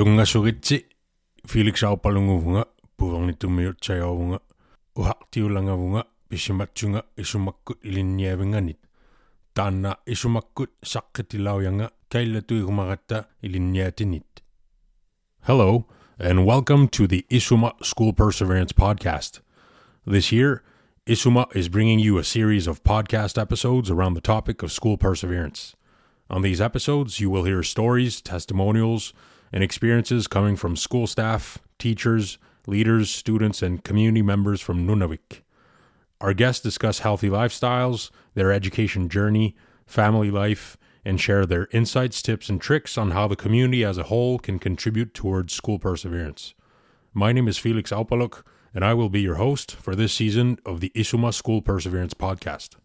Tungasugitsi 0.00 0.86
Felix 1.46 1.82
Aupalunguvunga 1.84 2.64
pisimatsunga 6.28 7.02
isumakkut 7.16 7.84
ilinniavinganit 7.84 8.78
isumakkut 10.06 10.70
ilinniatinit 13.42 14.42
Hello 15.40 15.84
and 16.18 16.46
welcome 16.46 16.88
to 16.88 17.06
the 17.06 17.26
Isuma 17.30 17.72
School 17.84 18.14
Perseverance 18.14 18.72
podcast. 18.72 19.42
This 20.06 20.32
year, 20.32 20.62
Isuma 21.06 21.44
is 21.54 21.68
bringing 21.68 21.98
you 21.98 22.16
a 22.16 22.24
series 22.24 22.66
of 22.66 22.82
podcast 22.82 23.36
episodes 23.36 23.90
around 23.90 24.14
the 24.14 24.22
topic 24.22 24.62
of 24.62 24.72
school 24.72 24.96
perseverance. 24.96 25.76
On 26.30 26.40
these 26.40 26.62
episodes, 26.62 27.20
you 27.20 27.28
will 27.28 27.44
hear 27.44 27.62
stories, 27.62 28.22
testimonials, 28.22 29.12
and 29.52 29.64
experiences 29.64 30.26
coming 30.26 30.56
from 30.56 30.76
school 30.76 31.06
staff, 31.06 31.58
teachers, 31.78 32.38
leaders, 32.66 33.10
students, 33.10 33.62
and 33.62 33.84
community 33.84 34.22
members 34.22 34.60
from 34.60 34.86
Nunavik. 34.86 35.42
Our 36.20 36.34
guests 36.34 36.62
discuss 36.62 37.00
healthy 37.00 37.28
lifestyles, 37.28 38.10
their 38.34 38.52
education 38.52 39.08
journey, 39.08 39.56
family 39.86 40.30
life, 40.30 40.76
and 41.04 41.20
share 41.20 41.46
their 41.46 41.66
insights, 41.72 42.20
tips, 42.20 42.48
and 42.48 42.60
tricks 42.60 42.98
on 42.98 43.12
how 43.12 43.26
the 43.26 43.36
community 43.36 43.84
as 43.84 43.98
a 43.98 44.04
whole 44.04 44.38
can 44.38 44.58
contribute 44.58 45.14
towards 45.14 45.54
school 45.54 45.78
perseverance. 45.78 46.54
My 47.14 47.32
name 47.32 47.48
is 47.48 47.58
Felix 47.58 47.90
Aupaluk, 47.90 48.42
and 48.74 48.84
I 48.84 48.94
will 48.94 49.08
be 49.08 49.20
your 49.22 49.36
host 49.36 49.74
for 49.74 49.96
this 49.96 50.12
season 50.12 50.58
of 50.64 50.80
the 50.80 50.92
Isuma 50.94 51.32
School 51.34 51.62
Perseverance 51.62 52.14
podcast. 52.14 52.76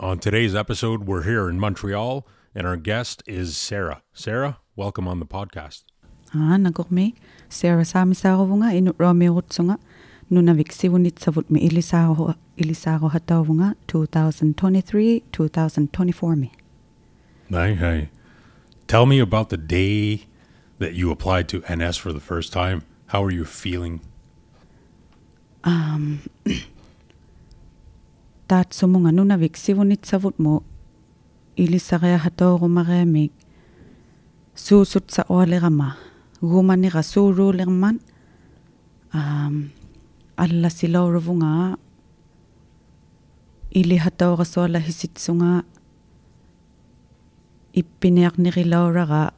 On 0.00 0.18
today's 0.18 0.54
episode, 0.54 1.04
we're 1.04 1.24
here 1.24 1.48
in 1.48 1.60
Montreal, 1.60 2.26
and 2.54 2.66
our 2.66 2.76
guest 2.76 3.22
is 3.26 3.56
Sarah. 3.56 4.02
Sarah, 4.12 4.58
welcome 4.80 5.06
on 5.06 5.20
the 5.20 5.26
podcast. 5.26 5.84
Ah, 6.34 6.56
nagokmi. 6.56 7.14
Sarah 7.50 7.84
Samisarovunga 7.84 8.72
inut 8.78 8.96
Romirutsunga. 8.96 9.76
Nunavik 10.30 10.72
sivunitsavut 10.72 11.50
mi 11.50 11.60
ilisaro 11.60 12.34
ilisaro 12.56 13.08
hatavunga 13.08 13.74
2023-2024 13.88 16.36
mi. 16.36 16.50
Hi, 17.50 17.74
hi. 17.74 18.08
Tell 18.86 19.06
me 19.06 19.18
about 19.20 19.48
the 19.50 19.56
day 19.56 20.26
that 20.78 20.94
you 20.94 21.10
applied 21.10 21.48
to 21.48 21.62
NS 21.68 21.96
for 21.98 22.12
the 22.12 22.20
first 22.20 22.52
time. 22.52 22.82
How 23.08 23.24
are 23.24 23.30
you 23.32 23.44
feeling? 23.44 24.00
Um 25.64 26.20
Taat 28.48 28.72
sumunga 28.72 29.12
Nunavik 29.12 29.56
sivunitsavut 29.56 30.38
mo 30.38 30.62
ilisarea 31.56 32.18
hatorumareamik. 32.18 33.30
Suusut 34.54 35.10
sa 35.10 35.24
oalerama. 35.28 35.96
Gumanira 36.40 37.02
suuruulerman. 37.02 38.00
Um, 39.14 39.70
alla 40.36 40.70
silauravunga. 40.70 41.76
Ili 43.74 43.96
hataurasoala 43.96 44.78
hisitsunga. 44.78 45.62
Ippinearnirilauraga. 47.72 49.32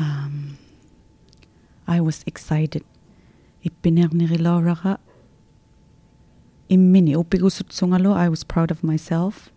Um, 0.00 0.56
I 1.88 2.00
was 2.00 2.22
excited. 2.26 2.84
Ippinearnirilauraga. 3.64 4.98
Immini 6.68 7.16
upigusutsungalo. 7.16 8.14
I 8.16 8.28
was 8.28 8.44
proud 8.44 8.70
of 8.70 8.82
myself. 8.82 9.50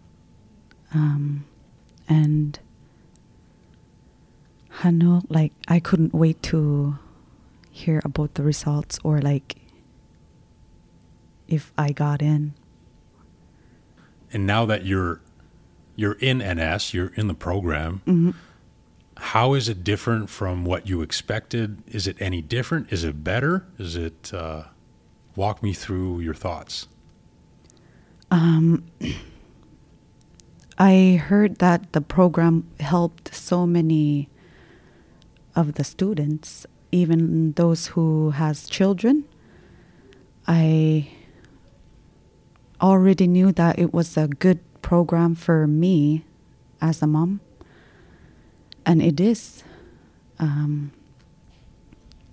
Um, 0.94 1.46
and 2.10 2.60
Hano, 4.82 5.24
like 5.30 5.54
I 5.68 5.80
couldn't 5.80 6.14
wait 6.14 6.42
to 6.44 6.98
hear 7.72 8.02
about 8.06 8.36
the 8.36 8.44
results 8.44 9.00
or 9.04 9.20
like 9.20 9.56
if 11.48 11.72
I 11.78 11.92
got 11.92 12.22
in. 12.22 12.54
And 14.32 14.46
now 14.46 14.66
that 14.66 14.86
you're 14.86 15.22
you're 15.96 16.18
in 16.20 16.40
NS, 16.40 16.94
you're 16.94 17.14
in 17.16 17.28
the 17.28 17.34
program. 17.34 18.02
Mm-hmm. 18.06 18.32
How 19.18 19.54
is 19.54 19.70
it 19.70 19.84
different 19.84 20.30
from 20.30 20.66
what 20.66 20.90
you 20.90 21.02
expected? 21.02 21.82
Is 21.88 22.06
it 22.06 22.18
any 22.20 22.42
different? 22.42 22.92
Is 22.92 23.06
it 23.06 23.24
better? 23.24 23.66
Is 23.80 23.96
it 23.96 24.34
uh, 24.34 24.64
walk 25.36 25.64
me 25.64 25.72
through 25.74 26.20
your 26.20 26.34
thoughts? 26.34 26.88
Um, 28.30 28.86
I 30.78 31.22
heard 31.24 31.60
that 31.60 31.94
the 31.94 32.02
program 32.02 32.70
helped 32.82 33.34
so 33.34 33.66
many 33.66 34.28
of 35.56 35.76
the 35.76 35.84
students, 35.84 36.66
even 36.92 37.54
those 37.54 37.88
who 37.88 38.32
has 38.32 38.68
children. 38.68 39.26
I 40.48 41.10
already 42.82 43.28
knew 43.28 43.52
that 43.54 43.80
it 43.80 43.94
was 43.94 44.18
a 44.18 44.28
good 44.28 44.60
program 44.82 45.34
for 45.34 45.66
me 45.68 46.24
as 46.82 47.02
a 47.02 47.08
mom, 47.08 47.40
and 48.86 49.02
it 49.02 49.20
is. 49.20 49.64
Um, 50.38 50.92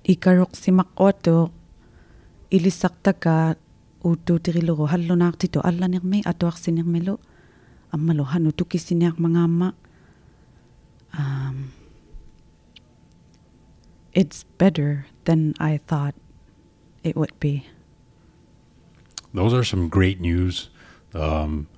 ikarok 0.05 0.59
simak 0.59 0.91
oto 0.99 1.51
ilisaktaka 2.51 3.55
utu 4.03 4.39
tiriluro 4.43 4.91
hallo 4.91 5.15
naktito 5.15 5.63
alla 5.63 5.87
nirme 5.87 6.27
atuak 6.27 6.59
sinirmelo 6.59 7.23
ammalo 7.95 8.25
hanu 8.27 8.51
tuki 8.51 8.79
siniak 8.79 9.15
mangama 9.23 9.75
um, 11.15 11.71
it's 14.13 14.45
better 14.59 15.07
than 15.25 15.55
I 15.59 15.79
thought 15.79 16.15
it 17.03 17.17
would 17.17 17.39
be. 17.41 17.67
Those 19.35 19.55
are 19.55 19.65
some 19.65 19.89
great 19.89 20.21
news. 20.21 20.69
Um, 21.15 21.69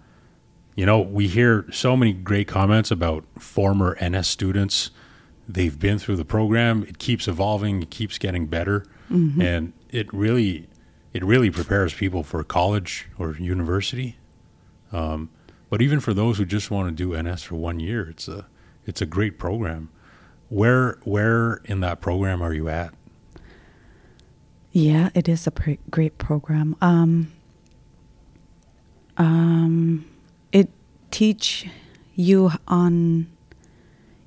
you 0.74 0.84
know, 0.84 1.00
we 1.00 1.28
hear 1.28 1.66
so 1.70 1.96
many 1.96 2.12
great 2.12 2.48
comments 2.48 2.90
about 2.90 3.24
former 3.38 3.96
NS 4.02 4.26
students. 4.26 4.90
They've 5.48 5.78
been 5.78 5.98
through 5.98 6.16
the 6.16 6.24
program. 6.24 6.84
It 6.88 6.98
keeps 6.98 7.28
evolving. 7.28 7.82
It 7.82 7.90
keeps 7.90 8.18
getting 8.18 8.46
better, 8.46 8.84
and 9.40 9.72
it 9.90 10.12
really, 10.12 10.68
it 11.12 11.22
really 11.24 11.50
prepares 11.50 11.94
people 11.94 12.22
for 12.24 12.42
college 12.42 13.08
or 13.18 13.36
university. 13.36 14.16
Um, 14.90 15.30
but 15.70 15.80
even 15.82 16.00
for 16.00 16.14
those 16.14 16.38
who 16.38 16.44
just 16.44 16.70
want 16.70 16.88
to 16.88 16.94
do 16.94 17.20
NS 17.20 17.42
for 17.44 17.56
one 17.56 17.78
year, 17.78 18.08
it's 18.08 18.26
a, 18.26 18.46
it's 18.86 19.00
a 19.02 19.06
great 19.06 19.38
program. 19.38 19.90
Where, 20.48 20.98
where 21.04 21.60
in 21.64 21.80
that 21.80 22.00
program 22.00 22.42
are 22.42 22.52
you 22.52 22.68
at? 22.68 22.94
Yeah, 24.72 25.10
it 25.14 25.28
is 25.28 25.46
a 25.46 25.50
pre- 25.50 25.78
great 25.90 26.18
program. 26.18 26.76
Um, 26.80 27.32
um, 29.16 30.04
it 30.52 30.68
teach 31.10 31.68
you 32.14 32.50
on 32.66 33.28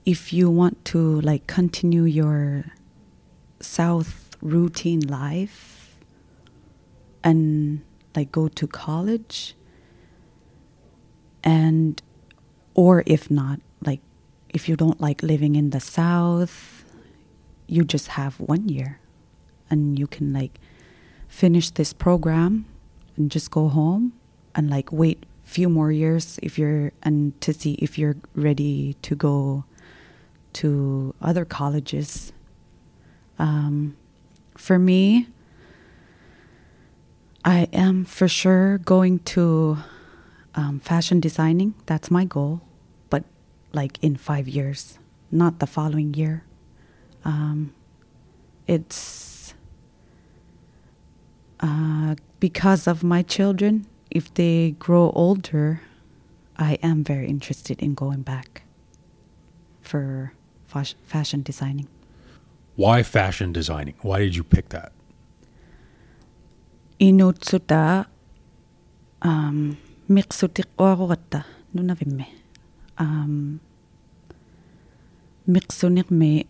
if 0.05 0.31
you 0.31 0.49
want 0.49 0.85
to 0.85 1.19
like 1.21 1.47
continue 1.47 2.03
your 2.03 2.63
South 3.59 4.37
routine 4.41 5.01
life 5.01 5.97
and 7.23 7.81
like 8.15 8.31
go 8.31 8.47
to 8.47 8.67
college 8.67 9.53
and 11.43 12.01
or 12.73 13.03
if 13.05 13.29
not 13.29 13.59
if 14.57 14.67
you 14.67 14.75
don't 14.75 14.99
like 14.99 15.21
living 15.21 15.53
in 15.55 15.69
the 15.69 15.79
south 15.79 16.83
you 17.67 17.83
just 17.83 18.07
have 18.19 18.39
one 18.39 18.67
year 18.67 18.99
and 19.69 19.99
you 19.99 20.07
can 20.07 20.33
like 20.33 20.59
finish 21.27 21.69
this 21.79 21.93
program 21.93 22.65
and 23.15 23.29
just 23.29 23.51
go 23.51 23.67
home 23.67 24.13
and 24.55 24.67
like 24.67 24.91
wait 24.91 25.19
few 25.43 25.69
more 25.69 25.91
years 25.91 26.39
if 26.41 26.57
you're 26.57 26.91
and 27.03 27.39
to 27.39 27.53
see 27.53 27.73
if 27.73 27.99
you're 27.99 28.17
ready 28.33 28.95
to 29.01 29.15
go 29.15 29.63
to 30.53 31.13
other 31.21 31.45
colleges. 31.45 32.33
Um, 33.37 33.95
for 34.57 34.79
me 34.79 35.27
i 37.45 37.67
am 37.71 38.03
for 38.03 38.27
sure 38.27 38.79
going 38.79 39.19
to 39.19 39.77
um, 40.55 40.79
fashion 40.79 41.19
designing. 41.19 41.75
That's 41.85 42.09
my 42.09 42.25
goal 42.25 42.66
like 43.73 43.97
in 44.01 44.15
five 44.15 44.47
years 44.47 44.99
not 45.31 45.59
the 45.59 45.67
following 45.67 46.13
year 46.13 46.43
um, 47.25 47.73
it's 48.67 49.53
uh, 51.59 52.15
because 52.39 52.87
of 52.87 53.03
my 53.03 53.21
children 53.21 53.85
if 54.11 54.33
they 54.33 54.71
grow 54.79 55.11
older 55.11 55.81
i 56.57 56.73
am 56.83 57.03
very 57.03 57.27
interested 57.27 57.81
in 57.81 57.93
going 57.93 58.21
back 58.21 58.63
for 59.81 60.33
fas- 60.67 60.95
fashion 61.05 61.41
designing 61.41 61.87
Why 62.77 63.01
fashion 63.01 63.51
designing? 63.53 63.95
Why 64.05 64.19
did 64.19 64.35
you 64.35 64.43
pick 64.43 64.69
that? 64.69 64.91
inutsuta 66.99 68.05
um, 69.21 69.77
miqsutiqquarugatta 70.09 71.41
nunavimme 71.73 72.25
аам 72.97 73.59
миксунерми 75.45 76.47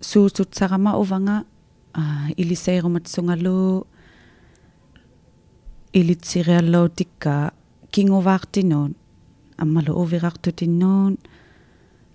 суусутсарама 0.00 0.96
уванга 0.98 1.44
а 1.92 2.30
илисееруматсунгалу 2.36 3.86
илитсириаллоутикка 5.92 7.52
кингуваартинуун 7.90 8.96
аммалу 9.56 9.92
увирартутиннуун 10.02 11.18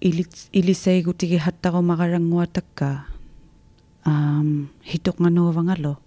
илит 0.02 0.34
илисеигутиги 0.52 1.38
хаттарумаралангуатакка 1.38 3.06
аам 4.04 4.70
хитоқнгануувангалу 4.90 5.98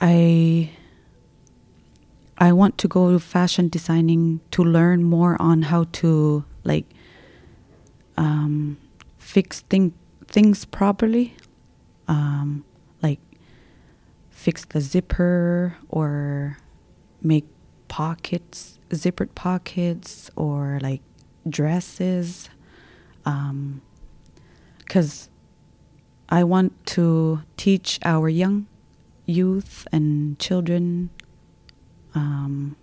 ай 0.00 0.70
I 2.40 2.52
want 2.52 2.78
to 2.78 2.88
go 2.88 3.12
to 3.12 3.20
fashion 3.20 3.68
designing 3.68 4.40
to 4.52 4.64
learn 4.64 5.04
more 5.04 5.36
on 5.40 5.62
how 5.62 5.84
to 5.92 6.44
like 6.64 6.86
um, 8.16 8.78
fix 9.18 9.60
thing, 9.60 9.92
things 10.26 10.64
properly, 10.64 11.36
um, 12.08 12.64
like 13.02 13.20
fix 14.30 14.64
the 14.64 14.80
zipper 14.80 15.76
or 15.90 16.56
make 17.20 17.44
pockets, 17.88 18.78
zippered 18.88 19.34
pockets, 19.34 20.30
or 20.34 20.78
like 20.80 21.02
dresses, 21.46 22.48
because 24.78 25.28
I 26.30 26.44
want 26.44 26.86
to 26.86 27.42
teach 27.58 27.98
our 28.02 28.30
young 28.30 28.66
youth 29.26 29.86
and 29.92 30.38
children. 30.38 31.10
Um, 32.14 32.76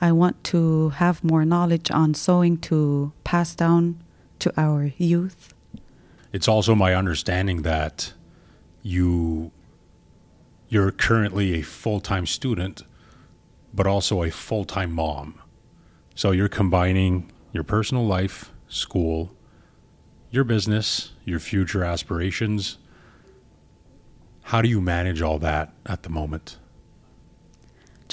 I 0.00 0.12
want 0.12 0.42
to 0.44 0.90
have 0.90 1.24
more 1.24 1.44
knowledge 1.44 1.90
on 1.90 2.14
sewing 2.14 2.58
to 2.58 3.12
pass 3.24 3.54
down 3.54 4.02
to 4.40 4.52
our 4.60 4.92
youth. 4.98 5.54
It's 6.32 6.48
also 6.48 6.74
my 6.74 6.94
understanding 6.94 7.62
that 7.62 8.12
you 8.82 9.52
you're 10.68 10.90
currently 10.90 11.54
a 11.54 11.62
full-time 11.62 12.26
student 12.26 12.82
but 13.72 13.86
also 13.86 14.22
a 14.22 14.30
full-time 14.30 14.92
mom. 14.92 15.40
So 16.14 16.30
you're 16.30 16.48
combining 16.48 17.32
your 17.52 17.64
personal 17.64 18.06
life, 18.06 18.52
school, 18.68 19.34
your 20.30 20.44
business, 20.44 21.12
your 21.24 21.40
future 21.40 21.82
aspirations. 21.82 22.78
How 24.42 24.62
do 24.62 24.68
you 24.68 24.80
manage 24.80 25.22
all 25.22 25.38
that 25.40 25.72
at 25.86 26.04
the 26.04 26.08
moment? 26.08 26.58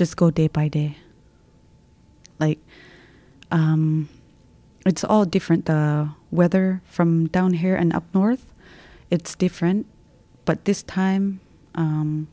Just 0.02 0.18
go 0.18 0.32
day 0.32 0.48
by 0.48 0.68
day. 0.68 0.98
Like, 2.40 2.58
um, 3.52 4.10
it's 4.84 5.04
all 5.04 5.26
different. 5.26 5.68
The 5.68 6.10
weather 6.32 6.82
from 6.88 7.28
down 7.28 7.54
here 7.54 7.76
and 7.76 7.94
up 7.94 8.06
north, 8.12 8.52
it's 9.12 9.36
different. 9.36 9.86
But 10.44 10.66
this 10.66 10.82
time, 10.82 11.40
um, 11.76 12.30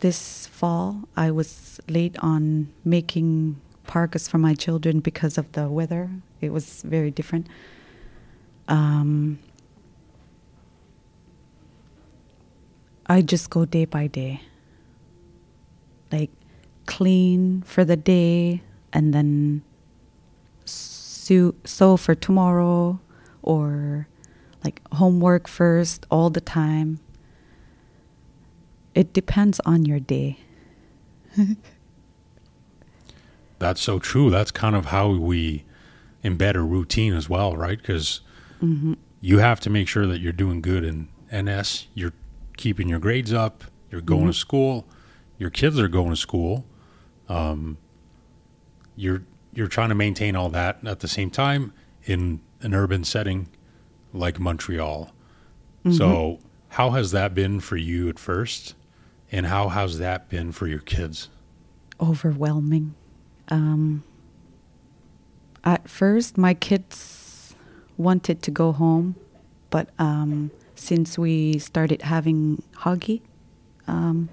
this 0.00 0.48
fall, 0.48 1.08
I 1.16 1.30
was 1.30 1.78
late 1.86 2.16
on 2.18 2.72
making 2.84 3.60
parkas 3.86 4.26
for 4.26 4.38
my 4.38 4.54
children 4.54 4.98
because 4.98 5.38
of 5.38 5.52
the 5.52 5.68
weather. 5.68 6.10
It 6.40 6.52
was 6.52 6.82
very 6.82 7.12
different. 7.12 7.46
Um, 8.66 9.38
I 13.06 13.22
just 13.22 13.48
go 13.48 13.64
day 13.64 13.84
by 13.84 14.08
day. 14.08 14.40
Like 16.10 16.30
clean 16.86 17.62
for 17.62 17.84
the 17.84 17.96
day 17.96 18.62
and 18.92 19.14
then 19.14 19.62
sew, 20.64 21.54
sew 21.64 21.96
for 21.96 22.14
tomorrow 22.14 22.98
or 23.42 24.08
like 24.64 24.80
homework 24.92 25.48
first 25.48 26.06
all 26.10 26.30
the 26.30 26.40
time. 26.40 26.98
It 28.94 29.12
depends 29.12 29.60
on 29.60 29.84
your 29.84 30.00
day. 30.00 30.38
That's 33.58 33.80
so 33.80 33.98
true. 33.98 34.30
That's 34.30 34.50
kind 34.50 34.74
of 34.74 34.86
how 34.86 35.10
we 35.10 35.64
embed 36.24 36.54
a 36.54 36.60
routine 36.60 37.14
as 37.14 37.28
well, 37.28 37.56
right? 37.56 37.78
Because 37.78 38.20
mm-hmm. 38.60 38.94
you 39.20 39.38
have 39.38 39.60
to 39.60 39.70
make 39.70 39.86
sure 39.86 40.06
that 40.06 40.20
you're 40.20 40.32
doing 40.32 40.60
good 40.60 40.82
in 40.82 41.08
NS. 41.32 41.86
You're 41.94 42.14
keeping 42.56 42.88
your 42.88 42.98
grades 42.98 43.32
up. 43.32 43.64
You're 43.90 44.00
going 44.00 44.22
mm-hmm. 44.22 44.30
to 44.30 44.34
school. 44.34 44.86
Your 45.40 45.50
kids 45.50 45.80
are 45.80 45.88
going 45.88 46.10
to 46.10 46.16
school. 46.16 46.64
Um, 47.28 47.78
you're 48.94 49.24
you're 49.52 49.66
trying 49.66 49.88
to 49.88 49.96
maintain 49.96 50.36
all 50.36 50.50
that 50.50 50.86
at 50.86 51.00
the 51.00 51.08
same 51.08 51.30
time 51.30 51.72
in 52.04 52.40
an 52.60 52.74
urban 52.74 53.02
setting 53.02 53.48
like 54.12 54.38
Montreal. 54.38 55.12
So, 55.90 56.38
how 56.68 56.90
has 56.90 57.10
that 57.10 57.34
been 57.34 57.58
for 57.58 57.76
you 57.76 58.08
at 58.10 58.18
first, 58.18 58.74
and 59.32 59.46
how 59.46 59.70
has 59.70 59.98
that 59.98 60.28
been 60.28 60.52
for 60.52 60.68
your 60.68 60.80
kids? 60.80 61.30
overwhelming. 62.00 62.94
Um, 63.48 64.02
at 65.64 65.88
first, 65.88 66.38
my 66.38 66.54
kids 66.54 67.54
wanted 67.96 68.42
to 68.42 68.50
go 68.50 68.72
home, 68.72 69.16
but 69.68 69.90
um, 69.98 70.50
since 70.74 71.18
we 71.18 71.58
started 71.58 72.02
having 72.02 72.62
hockey 72.76 73.22
um, 73.86 74.28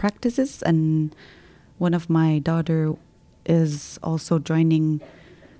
practices, 0.00 0.62
and 0.62 1.14
one 1.76 1.92
of 1.92 2.08
my 2.08 2.38
daughter 2.40 2.96
is 3.44 3.98
also 4.02 4.38
joining 4.38 5.00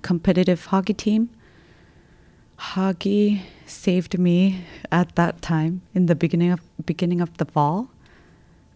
competitive 0.01 0.67
hockey 0.73 0.95
team, 0.95 1.29
hockey 2.57 3.43
saved 3.67 4.19
me 4.19 4.65
at 4.91 5.15
that 5.17 5.43
time 5.43 5.83
in 5.95 6.07
the 6.07 6.15
beginning 6.15 6.51
of 6.53 6.61
beginning 6.87 7.21
of 7.21 7.37
the 7.37 7.45
fall. 7.45 7.91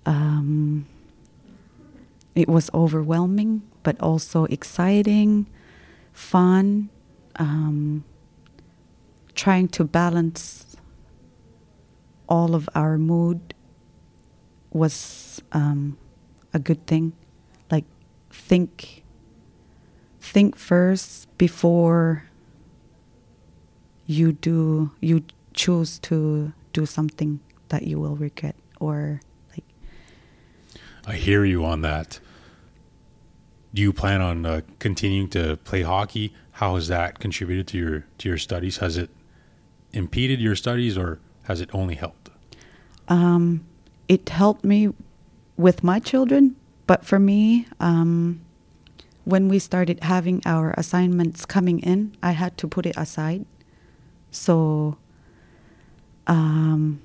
Um, 0.04 0.84
it 2.34 2.48
was 2.48 2.70
overwhelming, 2.74 3.62
but 3.82 3.98
also 4.00 4.44
exciting, 4.44 5.46
fun. 6.12 6.90
Um, 7.36 8.04
trying 9.34 9.68
to 9.68 9.84
balance 9.84 10.76
all 12.28 12.54
of 12.54 12.68
our 12.74 12.98
mood 12.98 13.53
was 14.74 15.40
um, 15.52 15.96
a 16.52 16.58
good 16.58 16.86
thing. 16.86 17.14
Like 17.70 17.84
think, 18.30 19.04
think 20.20 20.56
first 20.56 21.36
before 21.38 22.24
you 24.06 24.32
do 24.32 24.90
you 25.00 25.24
choose 25.54 25.98
to 25.98 26.52
do 26.74 26.84
something 26.84 27.40
that 27.68 27.84
you 27.84 27.98
will 27.98 28.16
regret 28.16 28.56
or 28.80 29.20
like 29.50 29.64
I 31.06 31.14
hear 31.14 31.44
you 31.44 31.64
on 31.64 31.80
that. 31.80 32.20
Do 33.72 33.80
you 33.80 33.92
plan 33.92 34.20
on 34.20 34.44
uh, 34.44 34.60
continuing 34.78 35.28
to 35.30 35.56
play 35.58 35.82
hockey? 35.82 36.34
How 36.52 36.74
has 36.74 36.88
that 36.88 37.18
contributed 37.18 37.66
to 37.68 37.78
your 37.78 38.06
to 38.18 38.28
your 38.28 38.38
studies? 38.38 38.76
Has 38.78 38.96
it 38.96 39.10
impeded 39.92 40.40
your 40.40 40.54
studies, 40.54 40.98
or 40.98 41.18
has 41.44 41.60
it 41.60 41.70
only 41.72 41.94
helped? 41.94 42.24
um, 43.08 43.64
it 44.08 44.28
helped 44.28 44.64
me 44.64 44.90
with 45.56 45.82
my 45.82 45.98
children, 45.98 46.56
but 46.86 47.04
for 47.04 47.18
me, 47.18 47.66
um, 47.80 48.40
when 49.24 49.48
we 49.48 49.58
started 49.58 50.02
having 50.02 50.42
our 50.44 50.74
assignments 50.76 51.46
coming 51.46 51.80
in, 51.80 52.16
I 52.22 52.32
had 52.32 52.58
to 52.58 52.68
put 52.68 52.86
it 52.86 52.96
aside. 52.96 53.46
So, 54.30 54.96
um, 56.26 57.00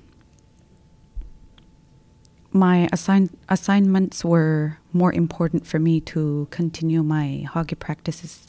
my 2.52 2.88
assign- 2.92 3.30
assignments 3.48 4.24
were 4.24 4.78
more 4.92 5.12
important 5.12 5.66
for 5.66 5.78
me 5.78 6.00
to 6.00 6.48
continue 6.50 7.02
my 7.02 7.46
hockey 7.48 7.76
practices. 7.76 8.48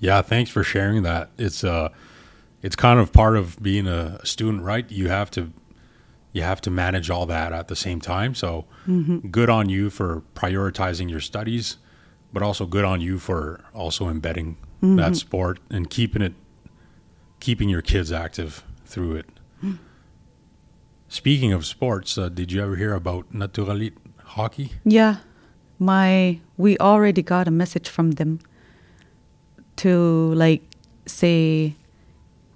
Yeah, 0.00 0.22
thanks 0.22 0.50
for 0.50 0.62
sharing 0.62 1.02
that. 1.02 1.30
It's 1.36 1.64
uh, 1.64 1.88
it's 2.62 2.76
kind 2.76 3.00
of 3.00 3.12
part 3.12 3.36
of 3.36 3.60
being 3.60 3.86
a 3.86 4.24
student, 4.24 4.62
right? 4.62 4.88
You 4.90 5.08
have 5.08 5.30
to 5.32 5.52
you 6.38 6.44
have 6.44 6.60
to 6.62 6.70
manage 6.70 7.10
all 7.10 7.26
that 7.26 7.52
at 7.52 7.68
the 7.68 7.76
same 7.76 8.00
time. 8.00 8.34
So, 8.34 8.64
mm-hmm. 8.86 9.28
good 9.28 9.50
on 9.50 9.68
you 9.68 9.90
for 9.90 10.22
prioritizing 10.34 11.10
your 11.10 11.20
studies, 11.20 11.76
but 12.32 12.42
also 12.42 12.64
good 12.64 12.84
on 12.84 13.00
you 13.00 13.18
for 13.18 13.64
also 13.74 14.08
embedding 14.08 14.56
that 14.80 14.86
mm-hmm. 14.86 15.14
sport 15.14 15.58
and 15.70 15.90
keeping 15.90 16.22
it 16.22 16.34
keeping 17.40 17.68
your 17.68 17.82
kids 17.82 18.10
active 18.12 18.64
through 18.84 19.16
it. 19.16 19.26
Mm. 19.62 19.78
Speaking 21.08 21.52
of 21.52 21.64
sports, 21.66 22.18
uh, 22.18 22.28
did 22.28 22.52
you 22.52 22.62
ever 22.62 22.76
hear 22.76 22.94
about 22.94 23.32
Naturalit 23.32 23.94
hockey? 24.24 24.72
Yeah, 24.84 25.16
my 25.78 26.40
we 26.56 26.78
already 26.78 27.22
got 27.22 27.48
a 27.48 27.50
message 27.50 27.88
from 27.88 28.12
them 28.12 28.40
to 29.76 30.34
like 30.34 30.62
say 31.06 31.74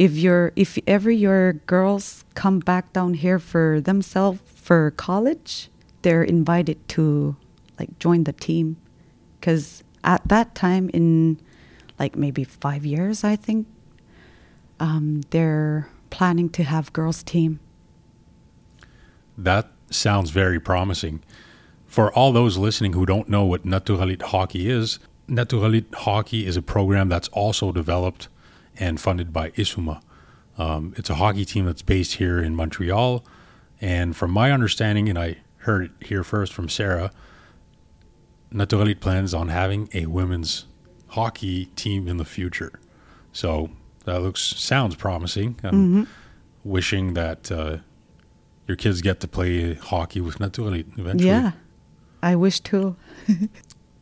if 0.02 0.16
you're 0.16 0.50
if 0.56 0.76
ever 0.88 1.12
your 1.12 1.52
girls 1.52 2.25
come 2.35 2.59
back 2.59 2.92
down 2.92 3.14
here 3.14 3.38
for 3.38 3.80
themselves 3.80 4.40
for 4.47 4.90
college, 4.90 5.71
they're 6.02 6.25
invited 6.25 6.76
to 6.88 7.37
like 7.78 7.97
join 8.00 8.25
the 8.25 8.32
team 8.32 8.76
because 9.38 9.85
at 10.02 10.26
that 10.26 10.56
time 10.56 10.90
in 10.92 11.38
like 12.00 12.16
maybe 12.16 12.42
five 12.42 12.85
years, 12.85 13.23
I 13.23 13.37
think. 13.37 13.68
Um, 14.80 15.21
they're 15.30 15.88
planning 16.11 16.49
to 16.50 16.64
have 16.64 16.92
girls 16.92 17.23
team. 17.23 17.61
That 19.38 19.71
sounds 19.88 20.30
very 20.30 20.59
promising. 20.59 21.23
For 21.87 22.12
all 22.12 22.32
those 22.32 22.59
listening 22.59 22.94
who 22.94 23.06
don't 23.06 23.28
know 23.28 23.44
what 23.44 23.64
Naturalit 23.64 24.23
Hockey 24.23 24.68
is, 24.68 24.99
Naturalit 25.28 25.94
Hockey 25.94 26.44
is 26.44 26.56
a 26.56 26.62
program 26.62 27.09
that's 27.09 27.28
also 27.28 27.71
developed 27.71 28.26
and 28.78 29.00
funded 29.00 29.32
by 29.32 29.50
Isuma. 29.52 30.00
Um, 30.58 30.94
it's 30.96 31.10
a 31.10 31.14
hockey 31.14 31.44
team 31.44 31.64
that's 31.66 31.82
based 31.82 32.14
here 32.14 32.38
in 32.40 32.54
Montreal. 32.54 33.24
And 33.80 34.14
from 34.16 34.30
my 34.30 34.52
understanding, 34.52 35.08
and 35.08 35.18
I 35.18 35.38
heard 35.58 35.84
it 35.86 35.90
here 36.06 36.22
first 36.24 36.52
from 36.52 36.68
Sarah, 36.68 37.10
Naturalit 38.52 39.00
plans 39.00 39.32
on 39.34 39.48
having 39.48 39.88
a 39.94 40.06
women's 40.06 40.66
hockey 41.08 41.66
team 41.76 42.06
in 42.08 42.16
the 42.18 42.24
future. 42.24 42.78
So 43.32 43.70
that 44.04 44.20
looks 44.20 44.40
sounds 44.42 44.94
promising. 44.94 45.58
I'm 45.64 45.72
Mm-hmm. 45.72 46.02
wishing 46.64 47.14
that 47.14 47.50
uh, 47.50 47.78
your 48.68 48.76
kids 48.76 49.00
get 49.00 49.20
to 49.20 49.28
play 49.28 49.74
hockey 49.74 50.20
with 50.20 50.38
Naturalit 50.38 50.98
eventually. 50.98 51.30
Yeah, 51.30 51.52
I 52.22 52.36
wish 52.36 52.60
too. 52.60 52.96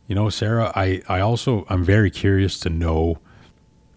You 0.07 0.15
know, 0.15 0.27
Sarah, 0.29 0.73
I, 0.75 1.01
I 1.07 1.21
also 1.21 1.65
I'm 1.69 1.85
very 1.85 2.11
curious 2.11 2.59
to 2.61 2.69
know 2.69 3.19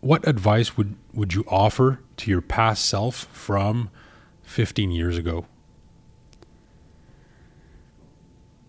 what 0.04 0.26
advice 0.28 0.76
would, 0.76 0.94
would 1.14 1.32
you 1.32 1.44
offer 1.49 1.99
to 2.18 2.30
your 2.30 2.42
past 2.42 2.84
self 2.84 3.25
from 3.32 3.88
15 4.42 4.90
years 4.90 5.16
ago? 5.16 5.46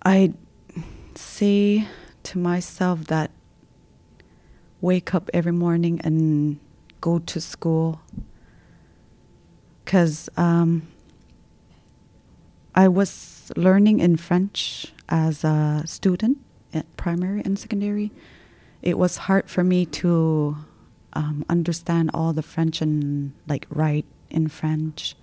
I 0.06 0.34
say 1.16 1.88
to 2.24 2.38
myself 2.38 3.06
that 3.08 3.32
wake 4.80 5.14
up 5.14 5.30
every 5.34 5.52
morning 5.52 6.00
and 6.06 6.58
go 7.02 7.20
to 7.20 7.42
school 7.42 8.00
because 9.84 10.30
um, 10.38 10.88
I 12.74 12.88
was 12.88 13.52
learning 13.58 14.00
in 14.00 14.16
French 14.16 14.94
as 15.10 15.44
a 15.44 15.84
student 15.86 16.38
at 16.74 16.86
primary 16.96 17.42
and 17.44 17.60
secondary. 17.60 18.14
It 18.82 18.98
was 18.98 19.18
hard 19.18 19.50
for 19.50 19.64
me 19.66 19.86
to 19.88 20.58
um, 21.16 21.46
understand 21.50 22.12
all 22.14 22.34
the 22.34 22.44
French 22.44 22.82
and 22.82 23.34
like 23.48 23.66
write 23.70 24.06
in 24.30 24.48
French. 24.48 25.16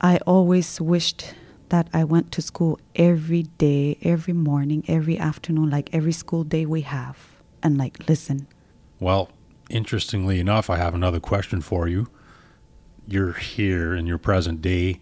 I 0.00 0.18
always 0.26 0.80
wished 0.80 1.34
that 1.70 1.88
I 1.92 2.04
went 2.04 2.30
to 2.32 2.42
school 2.42 2.78
every 2.94 3.44
day, 3.44 3.96
every 4.02 4.34
morning, 4.34 4.84
every 4.86 5.18
afternoon, 5.18 5.70
like 5.70 5.88
every 5.92 6.12
school 6.12 6.44
day 6.44 6.66
we 6.66 6.82
have, 6.82 7.16
and 7.62 7.78
like 7.78 8.08
listen. 8.08 8.46
Well, 9.00 9.30
interestingly 9.70 10.40
enough, 10.40 10.68
I 10.68 10.76
have 10.76 10.94
another 10.94 11.20
question 11.20 11.60
for 11.60 11.88
you. 11.88 12.08
You're 13.08 13.32
here 13.32 13.94
in 13.94 14.06
your 14.06 14.18
present 14.18 14.60
day. 14.62 15.00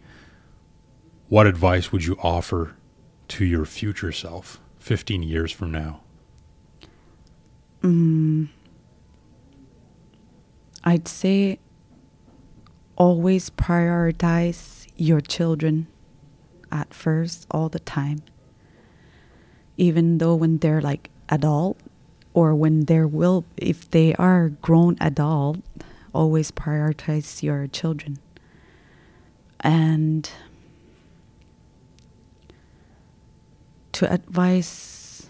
What 1.28 1.46
advice 1.46 1.92
would 1.92 2.04
you 2.04 2.16
offer 2.22 2.76
to 3.28 3.44
your 3.44 3.64
future 3.64 4.12
self 4.12 4.60
15 4.78 5.22
years 5.22 5.52
from 5.52 5.72
now? 5.72 6.00
Mm, 7.82 8.48
I'd 10.84 11.06
say 11.06 11.58
always 12.96 13.50
prioritize 13.50 14.86
your 14.96 15.20
children 15.20 15.86
at 16.70 16.92
first, 16.94 17.46
all 17.50 17.68
the 17.68 17.80
time. 17.80 18.22
Even 19.76 20.18
though 20.18 20.34
when 20.34 20.58
they're 20.58 20.80
like 20.80 21.10
adult 21.28 21.78
or 22.34 22.54
when 22.54 22.86
there 22.86 23.06
will, 23.06 23.44
if 23.56 23.90
they 23.90 24.14
are 24.14 24.48
grown 24.48 24.96
adult, 25.00 25.58
always 26.14 26.50
prioritize 26.50 27.42
your 27.42 27.66
children. 27.66 28.18
And 29.60 30.28
to 33.92 34.12
advise 34.12 35.26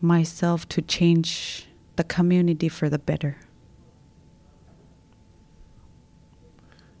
myself 0.00 0.68
to 0.70 0.80
change 0.82 1.66
the 1.96 2.04
community 2.04 2.68
for 2.68 2.88
the 2.88 2.98
better. 2.98 3.36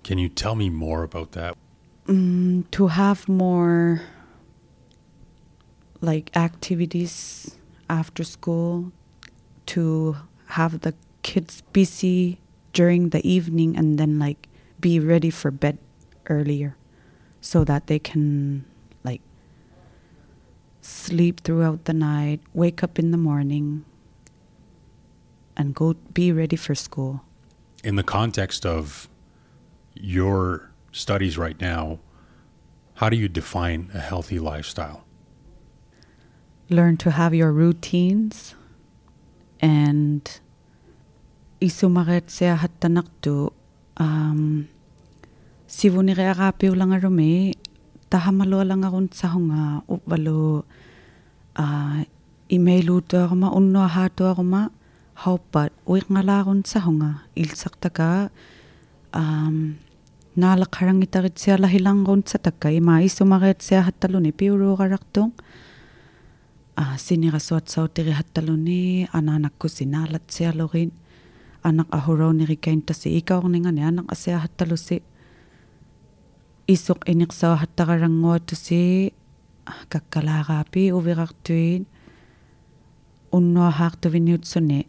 Can 0.06 0.18
you 0.18 0.28
tell 0.28 0.54
me 0.54 0.70
more 0.70 1.02
about 1.02 1.32
that? 1.32 1.56
Mm, 2.06 2.70
to 2.70 2.86
have 2.86 3.28
more 3.28 4.02
like 6.00 6.30
activities 6.36 7.56
after 7.90 8.22
school, 8.22 8.92
to 9.74 10.16
have 10.46 10.82
the 10.82 10.94
kids 11.22 11.62
busy 11.72 12.38
during 12.72 13.08
the 13.08 13.18
evening 13.26 13.76
and 13.76 13.98
then 13.98 14.20
like 14.20 14.46
be 14.78 15.00
ready 15.00 15.28
for 15.28 15.50
bed 15.50 15.76
earlier 16.30 16.76
so 17.40 17.64
that 17.64 17.88
they 17.88 17.98
can 17.98 18.64
like 19.02 19.22
sleep 20.82 21.40
throughout 21.40 21.86
the 21.86 21.92
night, 21.92 22.38
wake 22.54 22.84
up 22.84 22.96
in 22.96 23.10
the 23.10 23.18
morning 23.18 23.84
and 25.56 25.74
go 25.74 25.94
be 26.14 26.30
ready 26.30 26.54
for 26.54 26.76
school. 26.76 27.24
In 27.82 27.96
the 27.96 28.04
context 28.04 28.64
of 28.64 29.08
your 30.00 30.70
studies 30.92 31.36
right 31.36 31.60
now, 31.60 31.98
how 32.94 33.08
do 33.08 33.16
you 33.16 33.28
define 33.28 33.90
a 33.94 34.00
healthy 34.00 34.38
lifestyle? 34.38 35.06
learn 36.68 36.96
to 36.96 37.14
have 37.14 37.30
your 37.34 37.54
routines 37.54 38.58
and 39.62 40.42
isumaret 41.62 42.26
siya 42.26 42.58
hatanak 42.58 43.06
tu 43.22 43.54
um, 44.02 44.66
sivunire 45.70 46.34
arapiw 46.34 46.74
lang 46.74 46.90
arumi 46.90 47.54
tahamalo 48.10 48.66
lang 48.66 48.82
akong 48.82 49.08
sa 49.14 49.30
hunga 49.30 49.86
upalo 49.86 50.66
uh, 51.54 52.02
imailuto 52.50 53.22
ako 53.22 53.34
ma 53.38 53.48
unno 53.54 53.86
hato 53.86 54.26
ako 54.26 54.42
ma 54.42 54.62
haupat 55.22 55.70
uik 55.86 56.10
ngala 56.10 56.42
akong 56.42 56.66
sa 56.66 56.82
hunga 56.82 57.30
ilsak 57.38 57.78
taka 57.78 58.34
um, 59.14 59.78
nalakharang 60.36 61.00
itarit 61.00 61.36
siya 61.40 61.56
lahilang 61.56 62.04
akong 62.04 62.28
sa 62.28 62.36
taka 62.36 62.68
ima 62.68 63.00
isumaret 63.00 63.64
siya 63.64 63.88
hataluni 63.88 64.36
piuro 64.36 64.76
karaktong 64.76 65.32
ah 66.76 67.00
sinirasuat 67.00 67.64
sa 67.72 67.88
tiri 67.88 68.12
hataluni 68.12 69.08
ananak 69.16 69.56
ko 69.56 69.66
sinalat 69.66 70.28
siya 70.28 70.52
lorin. 70.52 70.92
Anak 71.64 71.88
ahuraw 71.90 72.30
ni 72.30 72.44
rikain 72.46 72.84
ta 72.84 72.94
si 72.94 73.16
ikaw 73.18 73.42
ni 73.48 73.64
nga 73.64 73.72
ni 73.72 73.82
anak 73.82 74.06
asya 74.12 74.44
hatalo 74.44 74.76
si. 74.76 75.00
Isok 76.68 77.08
inik 77.08 77.32
sa 77.32 77.56
hatakarangwa 77.56 78.38
to 78.44 78.54
si 78.54 79.10
kakalarapi 79.66 80.94
uviraktuin 80.94 81.88
unno 83.32 83.66
hak 83.66 83.98
to 83.98 84.12
vinut 84.12 84.46
sone 84.46 84.86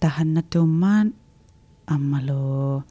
tahan 0.00 0.32
na 0.32 0.42
tuman 0.42 1.12
amalo 1.84 2.86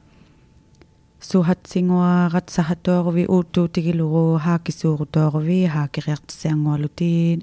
сугатсигуарат 1.28 2.48
сахатоорви 2.50 3.24
ууттуутигилуруу 3.34 4.38
хаакисууруторви 4.44 5.60
хаакериартсиангуалутиин 5.74 7.40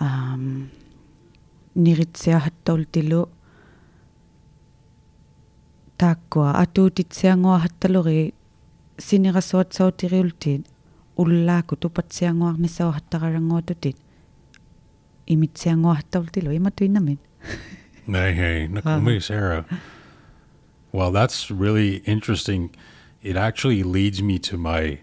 аам 0.00 0.42
ниритсиахаттаултилу 1.84 3.22
тааккуа. 5.98 6.50
Атуутитсиангуа 6.62 7.58
хатталури 7.64 8.34
синерасуатсаутириултиит 9.06 10.66
уллааку 11.16 11.76
тупатсиангуарнисаа 11.76 12.92
хаттаралангуутутит 12.92 13.96
имитсиангуа 15.26 15.94
хаттаултилу 15.94 16.50
иматуиннамин 16.56 17.18
Nei, 18.08 18.32
hei, 18.32 18.68
nu 18.74 18.82
kommer 18.82 19.12
ju 19.12 19.20
Sarah. 19.20 19.64
Well, 20.92 21.10
that's 21.10 21.50
really 21.50 21.96
interesting. 21.98 22.74
It 23.22 23.36
actually 23.36 23.82
leads 23.82 24.22
me 24.22 24.38
to 24.40 24.56
my 24.56 25.00